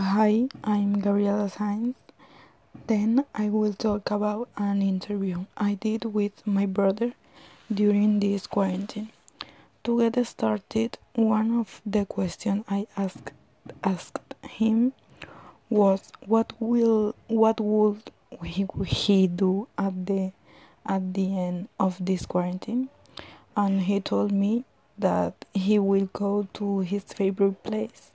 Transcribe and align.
Hi, 0.00 0.48
I'm 0.64 1.00
Gabriela 1.00 1.50
Sainz. 1.50 1.94
Then 2.86 3.26
I 3.34 3.50
will 3.50 3.74
talk 3.74 4.10
about 4.10 4.48
an 4.56 4.80
interview 4.80 5.44
I 5.58 5.74
did 5.74 6.06
with 6.06 6.46
my 6.46 6.64
brother 6.64 7.12
during 7.70 8.18
this 8.18 8.46
quarantine. 8.46 9.10
To 9.84 9.98
get 10.00 10.26
started, 10.26 10.96
one 11.14 11.52
of 11.58 11.82
the 11.84 12.06
questions 12.06 12.64
I 12.66 12.86
asked 12.96 13.32
asked 13.84 14.34
him 14.48 14.94
was 15.68 16.10
what 16.24 16.54
will 16.58 17.14
what 17.28 17.60
would 17.60 18.10
he, 18.42 18.66
he 18.86 19.26
do 19.26 19.68
at 19.76 20.06
the 20.06 20.32
at 20.86 21.12
the 21.12 21.38
end 21.38 21.68
of 21.78 22.02
this 22.02 22.24
quarantine? 22.24 22.88
And 23.54 23.82
he 23.82 24.00
told 24.00 24.32
me 24.32 24.64
that 24.98 25.44
he 25.52 25.78
will 25.78 26.08
go 26.14 26.48
to 26.54 26.80
his 26.80 27.04
favorite 27.04 27.62
place 27.62 28.12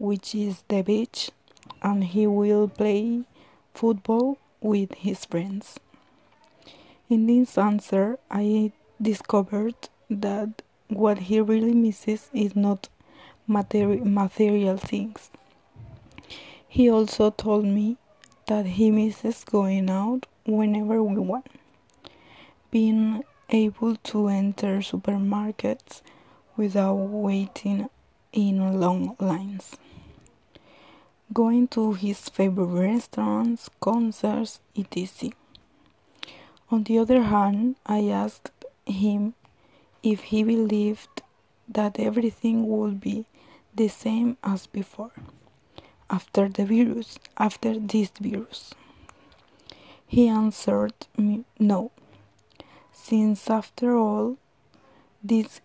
which 0.00 0.34
is 0.34 0.64
the 0.68 0.80
beach, 0.80 1.30
and 1.82 2.02
he 2.04 2.26
will 2.26 2.66
play 2.66 3.22
football 3.74 4.38
with 4.62 4.94
his 4.94 5.26
friends. 5.26 5.78
In 7.10 7.26
this 7.26 7.58
answer, 7.58 8.18
I 8.30 8.72
discovered 9.00 9.74
that 10.08 10.62
what 10.88 11.18
he 11.18 11.40
really 11.40 11.74
misses 11.74 12.30
is 12.32 12.56
not 12.56 12.88
materi- 13.48 14.02
material 14.02 14.78
things. 14.78 15.30
He 16.66 16.88
also 16.90 17.30
told 17.30 17.66
me 17.66 17.98
that 18.46 18.64
he 18.64 18.90
misses 18.90 19.44
going 19.44 19.90
out 19.90 20.26
whenever 20.46 21.02
we 21.02 21.20
want, 21.20 21.46
being 22.70 23.22
able 23.50 23.96
to 23.96 24.28
enter 24.28 24.78
supermarkets 24.78 26.00
without 26.56 26.94
waiting 26.94 27.90
in 28.32 28.80
long 28.80 29.16
lines 29.18 29.76
going 31.32 31.68
to 31.68 31.92
his 31.92 32.28
favorite 32.28 32.66
restaurants, 32.66 33.70
concerts, 33.80 34.60
etc. 34.76 35.30
On 36.70 36.82
the 36.82 36.98
other 36.98 37.22
hand, 37.22 37.76
I 37.86 38.08
asked 38.08 38.64
him 38.84 39.34
if 40.02 40.20
he 40.22 40.42
believed 40.42 41.22
that 41.68 42.00
everything 42.00 42.66
would 42.66 43.00
be 43.00 43.26
the 43.74 43.88
same 43.88 44.36
as 44.42 44.66
before 44.66 45.12
after 46.08 46.48
the 46.48 46.64
virus, 46.64 47.18
after 47.38 47.78
this 47.78 48.10
virus. 48.20 48.74
He 50.06 50.26
answered 50.26 51.06
me 51.16 51.44
no, 51.60 51.92
since 52.92 53.48
after 53.48 53.96
all 53.96 54.36
this 55.22 55.60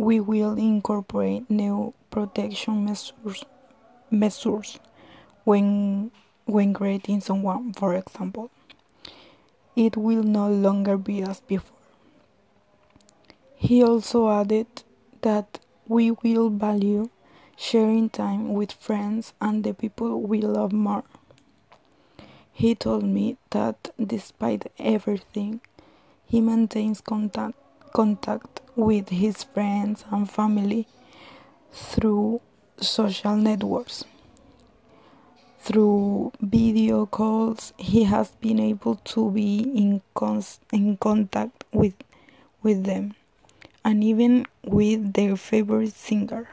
we 0.00 0.18
will 0.18 0.54
incorporate 0.54 1.50
new 1.50 1.92
protection 2.10 2.86
measures 2.86 3.44
measures 4.10 4.78
when 5.44 6.10
when 6.46 6.72
greeting 6.72 7.20
someone, 7.20 7.74
for 7.74 7.94
example. 7.94 8.50
It 9.76 9.98
will 9.98 10.22
no 10.22 10.48
longer 10.48 10.96
be 10.96 11.20
as 11.20 11.40
before. 11.40 11.76
He 13.54 13.82
also 13.82 14.30
added 14.30 14.68
that 15.20 15.60
we 15.86 16.10
will 16.10 16.48
value 16.48 17.10
sharing 17.54 18.08
time 18.08 18.54
with 18.54 18.72
friends 18.72 19.34
and 19.38 19.62
the 19.62 19.74
people 19.74 20.22
we 20.22 20.40
love 20.40 20.72
more. 20.72 21.04
He 22.50 22.74
told 22.74 23.04
me 23.04 23.36
that 23.50 23.90
despite 24.02 24.72
everything, 24.78 25.60
he 26.24 26.40
maintains 26.40 27.02
contact, 27.02 27.58
contact 27.92 28.59
with 28.80 29.10
his 29.10 29.44
friends 29.44 30.04
and 30.10 30.30
family 30.30 30.86
through 31.72 32.40
social 32.78 33.36
networks. 33.36 34.04
Through 35.60 36.32
video 36.40 37.06
calls, 37.06 37.72
he 37.76 38.04
has 38.04 38.30
been 38.40 38.58
able 38.58 38.96
to 38.96 39.30
be 39.30 39.60
in, 39.60 40.02
in 40.72 40.96
contact 40.96 41.64
with, 41.72 41.94
with 42.62 42.84
them 42.84 43.14
and 43.84 44.02
even 44.02 44.46
with 44.64 45.12
their 45.12 45.36
favorite 45.36 45.92
singer 45.92 46.48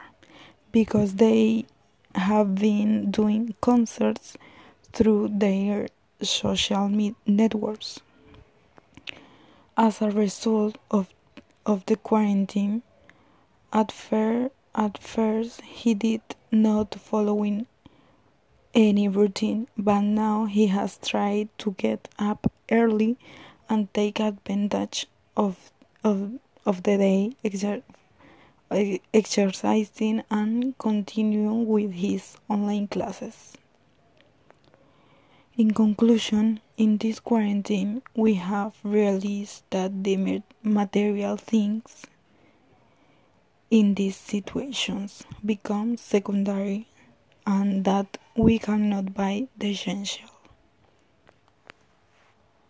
because 0.72 1.14
they 1.14 1.64
have 2.14 2.54
been 2.54 3.10
doing 3.10 3.54
concerts 3.60 4.36
through 4.92 5.28
their 5.32 5.88
social 6.22 6.88
networks. 7.26 8.00
As 9.76 10.02
a 10.02 10.10
result 10.10 10.76
of, 10.90 11.08
of 11.68 11.84
the 11.86 11.96
quarantine, 11.96 12.82
at, 13.72 13.92
fir- 13.92 14.50
at 14.74 14.96
first 14.96 15.60
he 15.60 15.92
did 15.92 16.22
not 16.50 16.94
following 16.94 17.66
any 18.72 19.06
routine, 19.06 19.68
but 19.76 20.00
now 20.00 20.46
he 20.46 20.68
has 20.68 20.98
tried 20.98 21.48
to 21.58 21.72
get 21.76 22.08
up 22.18 22.50
early 22.72 23.18
and 23.68 23.92
take 23.92 24.18
advantage 24.18 25.06
of 25.36 25.70
of, 26.04 26.32
of 26.64 26.84
the 26.84 26.96
day 26.96 27.32
exer- 27.44 27.82
exercising 29.12 30.22
and 30.30 30.78
continuing 30.78 31.66
with 31.66 31.92
his 31.92 32.36
online 32.48 32.86
classes. 32.86 33.54
In 35.56 35.72
conclusion, 35.72 36.60
in 36.78 36.96
this 36.96 37.18
quarantine, 37.18 38.00
we 38.14 38.34
have 38.34 38.72
realized 38.84 39.64
that 39.70 40.04
the 40.04 40.42
material 40.62 41.36
things 41.36 42.06
in 43.68 43.94
these 43.94 44.16
situations 44.16 45.24
become 45.44 45.96
secondary 45.96 46.86
and 47.44 47.84
that 47.84 48.16
we 48.36 48.60
cannot 48.60 49.12
buy 49.12 49.48
the 49.58 49.72
essential. 49.72 50.37